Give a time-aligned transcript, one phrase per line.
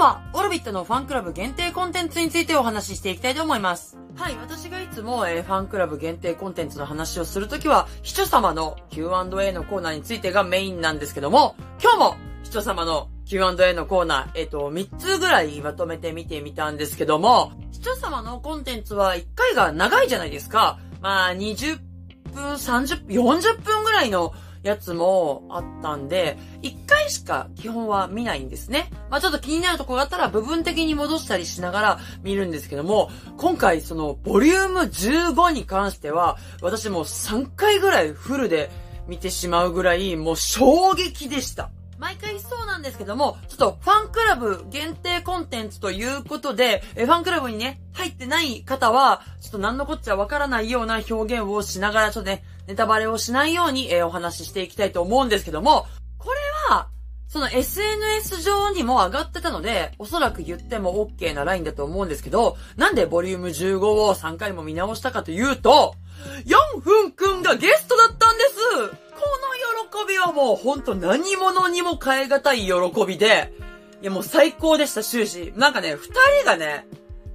[0.00, 3.98] 日は、オルビットのファンクラブ限定コンテンツについてお話ししていきたいと思います。
[4.16, 20.78] はい、私がいつも、えー、ファンクラブ限定コンテンツの話をするときは、視聴様の Q&A のコーナーについてがメインなんですけども、今日も視聴様の Q&A のコーナー、えっ、ー、と、3つぐらいまとめて見てみたんですけども、視聴様のコンテンツは1回が長いじゃないですか。
[21.02, 21.78] まあ、20
[22.32, 24.32] 分、30分、40分ぐらいの
[24.62, 28.90] やつもあったんで、1回しか基本は見ないんですね。
[29.10, 38.70] まあちょっと気になるとこがあったら部分的に戻したりしながら見るんですけども、今回そのボリューム15に関しては、私もう3回ぐらいフルで
[39.08, 41.70] 見てしまうぐらい、もう衝撃でした。
[42.00, 56.88] 毎回そうなんですけども、ちょっとファンクラブ限定コンテンツということで、えファンクラブにね、入ってない方は、ちょっと何のこっちゃわからないような表現をしながら、ちょっとね、ネタバレをしないように、え、お話ししていきたいと思うんですけども、これは、
[57.28, 65.96] その SNS 上にも上がってたので、おそらく言っても OK なラインだと思うんですけど、なんでボリューム15を3回も見直したかというと、
[66.46, 69.10] 4分くんがゲストだったんです。
[69.20, 69.49] この
[70.08, 73.52] びはもうほんと何者にも変え難い喜びで、
[74.02, 75.52] いやもう最高でした、終始。
[75.56, 76.86] なんかね、二人がね、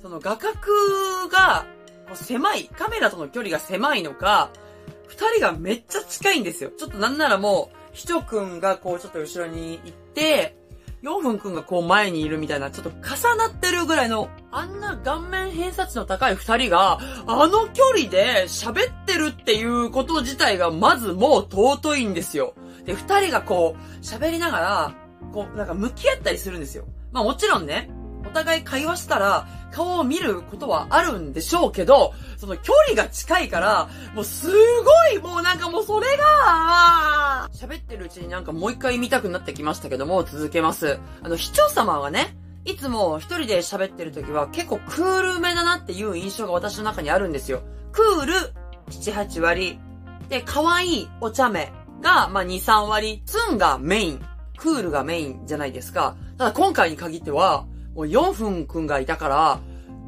[0.00, 0.56] その画角
[1.28, 1.66] が
[2.14, 4.50] 狭い、カメラとの距離が狭いのか、
[5.06, 6.70] 二人がめっちゃ近いんですよ。
[6.70, 10.56] ちょっとなんならもう、ひとくんがこうちょっと後ろに行って、
[11.02, 22.54] 4分くんがこう前にいるみたいな、ちょっと重なってるぐらいの、あんな顔面偏差値の高い二人が、あの距離で喋ってるっていうこと自体がまずもう尊いんですよ。
[22.84, 24.94] で、二人がこう、喋りながら、
[25.32, 26.84] こう、なんか向き合ったりするんですよ。
[27.10, 27.90] まあもちろんね、
[28.24, 34.54] お互い会話したら、顔を見ることはあるんでしょうけど、その距離が近いから、もうすご
[35.08, 36.81] い、もうなんかもうそれが、
[37.62, 40.98] 喋ってるうちになんかもう一回見たくなってきましたけども、続けます。
[41.22, 47.62] あの、市長様がね、いつも一人で喋ってる時は結構クールめだなっていう印象が私の中にあるんですよ。
[47.92, 48.32] クール、
[48.90, 49.78] 7、8割。
[50.28, 53.22] で、可愛いお茶目が、まあ、2、3割。
[53.26, 54.26] ツンがメイン。
[54.56, 56.16] クールがメインじゃないですか。
[56.38, 59.60] ただ今回に限っては、もう4分くんがいたから、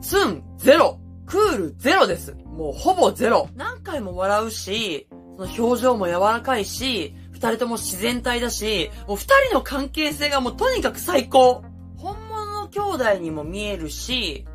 [0.00, 2.34] ツンゼロ、クールゼロです。
[2.46, 3.48] もうほぼゼロ。
[3.56, 11.64] 何回も笑うし、その表情も柔らかいし、二人とも自然体だし、もう二人の関係性がもうとにかく最高。
[11.96, 14.46] 本物の兄弟にも見えるし、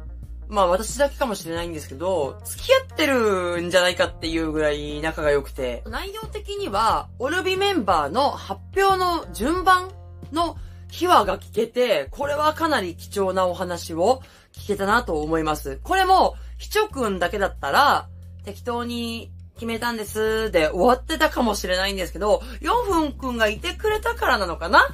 [0.48, 9.90] まあ私だけかもしれないんですけど、付き合ってるんじゃないかっていうぐらい仲が良くて、内容的には、オルビメンバーの発表の順番
[10.32, 10.56] の
[10.90, 14.22] 秘話が聞けて、これはかなり貴重なお話を
[14.54, 15.82] 聞けたなと思います。
[15.84, 18.08] これも、ひちょくんだけだったら、
[18.46, 24.88] 適当に決めたんですで終わってたかもしれないんですけど、4分くんがいてくれたからなのかな？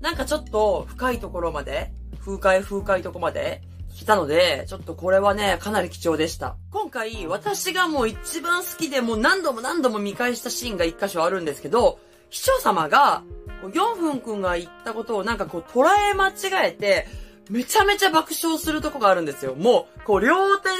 [0.00, 1.92] なんかちょっと深いところまで、
[2.24, 3.60] 風海風海とこまで
[3.94, 6.56] 来たので、ちょっとこれはね、かなり貴重でした。
[6.70, 11.98] 今回、私がもう一番好きでもう何度も何度も見返したシーンが一箇所あるんですけど、
[12.30, 13.22] 秘書様が、
[13.62, 17.06] 4分くんが言ったことをなんかこう捉え間違えて、
[17.48, 19.54] めちゃめちゃ爆笑するとこがあるんですよ。
[19.54, 20.74] もう、こう両手で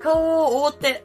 [0.00, 1.04] 顔を覆って、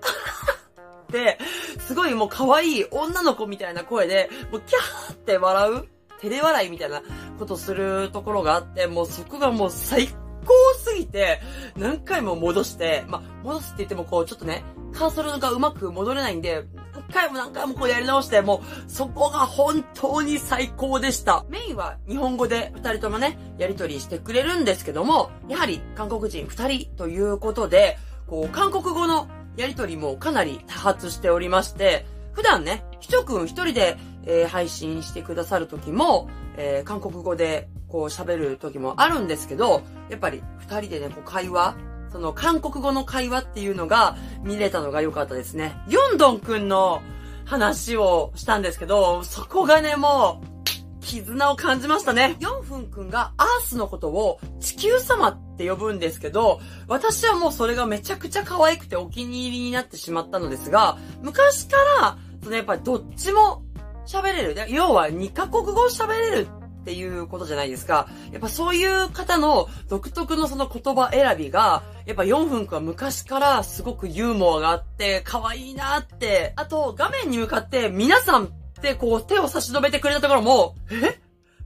[1.12, 1.40] で、
[1.88, 5.88] すごいもう可愛い女の子みたいな声で、もうキャーって笑う
[6.22, 7.02] 照れ笑いみたいな
[7.40, 11.40] ことするところがあって、もうそこがもう最高すぎて、
[11.78, 21.46] 何回も戻して、まあ、戻すって言ってもこう、ちょっとね、カーソルがうまく戻れないんで、何回も何回もこうやり直して、もう、そこが本当に最高でした。
[21.50, 41.76] メインは日本語で二人ともね、やりとりしてくれるんですけども、やはり韓国人二人ということで、こう、韓国語のやりとりもかなり多発しておりまして、普段ね、ひとくん一人で、えー、配信してくださる時も、えー、韓国語でこう喋る時もあるんですけど、やっぱり二人でね、こう会話、
[42.12, 45.76] その韓国語の会話っていうのが見れたのが良かったですね。
[45.90, 47.02] ヨンドンくんの
[47.46, 50.57] 話をしたんですけど、そこがね、もう、
[51.02, 52.36] 絆を感じましたね。
[52.40, 63.64] ヨンフンくんがアースのことを地球様って呼ぶんですけど、私はもうそれがめちゃくちゃ可愛くてお気に入りになってしまったのですが、昔から、そのやっぱりどっちも
[64.06, 64.56] 喋れる。
[64.70, 66.48] 要は2カ国語喋れる
[66.82, 68.08] っていうことじゃないですか。
[68.32, 76.54] やっぱそういう方の独特のその言葉選びが、やっぱ4分くは昔からすごくユーモアがあって、可愛いなって。
[76.56, 78.54] あと、画面に向かって皆さん
[78.96, 81.20] こう手を差し伸べてくれたところも、え？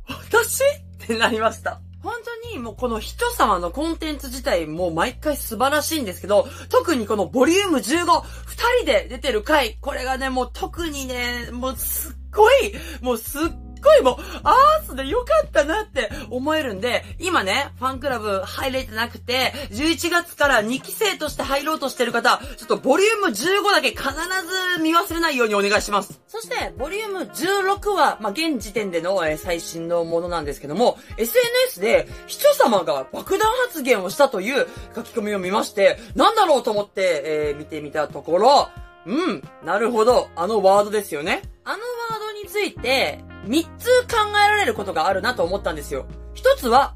[0.07, 0.63] 私？
[0.63, 1.81] ってなりました。
[2.03, 13.41] 本当にもうこの人様のコンテンツ自体も毎回素晴らしいんですけど、特にこのボリューム15、二人で出てる回、これがね、もう特にね、もうすっごい、もうすっ
[13.83, 26.20] ごいもう、アースでよかったなって思えるんで、今ね、ファンクラブ入れてなくて、11月から2期生として入ろうとしてる方、ちょっとボリューム15だけ必ず見忘れないようにお願いします。
[26.41, 34.65] そして、ボリューム16は、まあ、現時点での、えー、最新のものなんですけども、SNS で、視聴様が爆弾発言をしたという
[34.95, 38.69] 書き込みを見まして、なんだろうと思って、えー、見てみたところ、
[39.05, 41.43] うん、なるほど、あのワードですよね。
[41.63, 46.07] あのワードについて、3つ考えられることがあるなと思ったんですよ。
[46.33, 46.95] 1つは、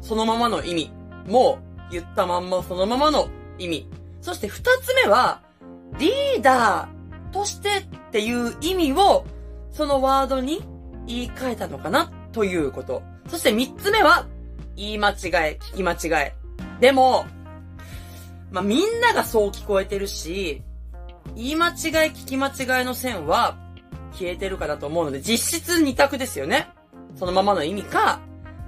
[0.00, 0.92] そのままの意味。
[1.28, 3.88] もう、言ったまんまそのままの意味。
[4.20, 5.42] そして2つ目は、
[5.96, 7.00] リーダー
[7.32, 9.24] としてっていう意味を、
[9.70, 10.64] そのワードに
[11.06, 13.02] 言い換えたのかなということ。
[13.28, 14.26] そして3つ目は、
[14.74, 16.34] 言い間違え、聞き間違え。
[16.80, 17.24] でも、
[18.50, 20.62] まあ、みんながそう聞こえてるし、
[21.36, 21.74] 言い間違い、
[22.10, 23.56] 聞き間違いの線は
[24.12, 26.68] 消えてるかだと思うので、実質二択ですよね。
[27.14, 28.18] そのままの意味か、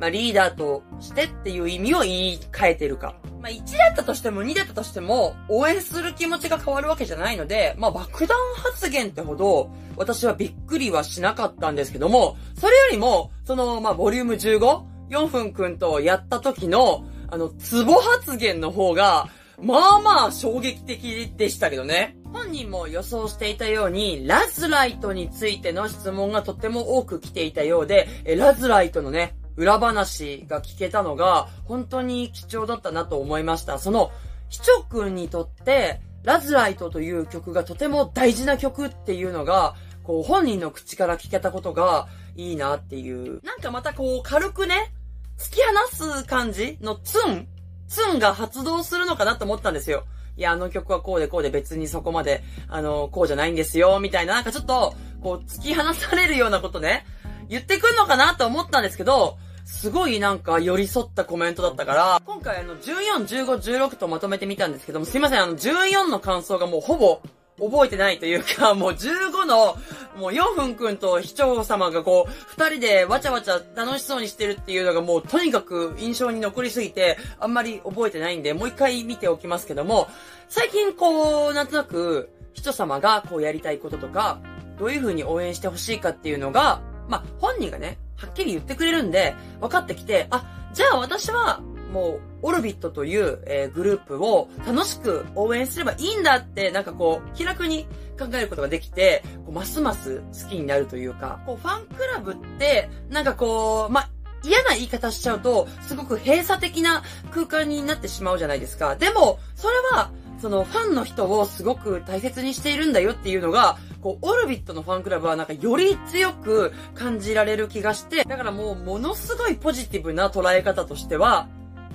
[0.00, 3.17] まあ、リーダーとしてっていう意味を言い換えてるか。
[3.43, 19.29] まあ、1だったとしても2だったとしても、応援する気持ちが変わるわけじゃないので、まあ、爆弾発言ってほど、私はびっくりはしなかったんですけども、それよりも、その、まあ、ボリューム 15?4 分くんとやった時の、あの、ツボ発言の方が、
[19.61, 22.17] まあまあ衝撃的でしたけどね。
[22.33, 33.79] 本人も予想していたように、ラズライトについての質問がとても多く来ていたようで、ラズライトのね、裏話が聞けたのが、本当に貴重だったなと思いました。
[33.79, 34.11] その、
[34.49, 43.43] ひちょくんにとって、ラズライトという曲がとても大事な曲っていうのが、こう、本人の口から聞けたことがいいなっていう。
[43.45, 44.93] なんかまたこう、軽くね、
[45.39, 47.49] 突き放す感じのツン
[47.89, 50.05] ツンが発動するのかなと思ったんですよ。
[50.39, 57.05] いや、あの曲はこうでこうで別にそこまで、あの、こうじゃないんですよ、みたいな、なんかちょっと、こう、突き放されるようなことね、
[57.53, 67.21] 言ってくんのかなと思ったんですけど、すごいなんか寄り添ったコメントだったから、今回あの14、15、16とまとめてみたんですけども、すいません、あの14の感想がもうほぼ
[67.61, 69.77] 覚えてないというか、 もう15の、
[70.17, 80.09] もう4分くんと市長様がこう、二人でわちゃわちゃ楽しそうにしてるっていうのがもうとにかく印象に残りすぎて、あんまり覚えてないんで、もう一回見ておきますけども、
[80.49, 84.39] 最近こう、なんとなく、市長様がこうやりたいこととか、
[84.79, 91.61] どういう風に応援してほしいかっていうのが、まあ、本人がね、はっきり言ってくれるんで、分かってきて、あ、じゃあ私は、
[91.93, 97.87] もう、オルビットという、えー、グループを楽しく応援すればいいんだって、なんかこう、気楽に
[98.19, 104.09] 考えることができて、こうますます好きになるというか、こう、ファンクラブって、なんかこう、ま、
[104.45, 108.97] 嫌な言い方しちゃうと、すごく閉鎖的な空間になってしまうじゃないですか。
[108.97, 110.11] でも、それは、
[110.43, 121.47] そのファンの人をすごく大切にしているんだよっていうのが、こう、オルビットのファンクラブはなんかより強く感じられる気がして、だからもうものすごいポジティブな捉え方としては、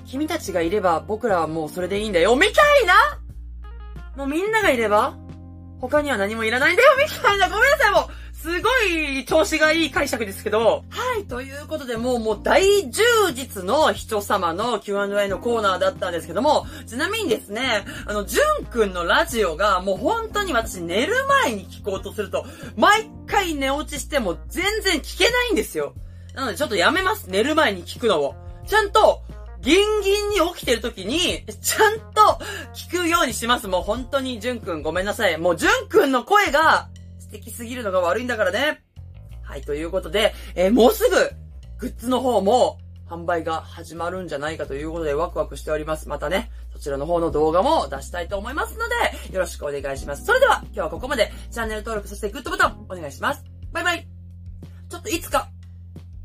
[0.05, 3.19] 君たちがいれば僕らはもうそれでいいんだよ、みたいな
[4.15, 5.17] もうみんながいれば
[5.81, 7.49] 他には何もいらないんだよ、みたいな。
[7.49, 8.16] ごめんなさい、もう。
[8.39, 10.83] すごい調子がいい解釈ですけど。
[10.89, 13.03] はい、ということでもうもう大充
[13.33, 22.45] 実の人様の Q&A のコーナーだったんですけども、ちなみにですね、あの、じゅんくんのラジオがもう本当に私寝る前に聞こうとすると、
[22.75, 25.95] 毎回寝落ちしても全然聞けないんですよ。
[26.35, 27.31] なのでちょっとやめます。
[27.31, 28.35] 寝る前に聞くのを。
[28.67, 29.23] ちゃんと、
[29.61, 32.39] ギンギンに起きてる時に、ちゃんと
[32.75, 33.67] 聞くようにします。
[33.67, 35.37] もう本当に、じゅんくんごめんなさい。
[35.39, 36.87] もうじゅんくんの声が
[37.27, 38.81] 素敵すぎるのが悪いんだからね。
[39.43, 41.31] はい、ということで、えー、もうすぐ、
[41.77, 42.79] グッズの方も、
[43.09, 46.09] 販売が始まるんじゃないかということでワクワクしております。
[46.09, 48.85] またね、そちらの方の動画も出したいと思いますの
[49.29, 50.25] で、よろしくお願いします。
[50.25, 53.45] それでは、今日はここまでチャンネル登録、そしてグッドボタンお願いします。
[53.71, 54.07] バイバイ
[54.89, 55.49] ちょっといつか、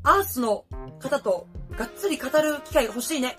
[0.02, 0.64] アースの
[0.98, 1.46] 方と
[1.78, 3.38] がっつり語る機会が欲しいね。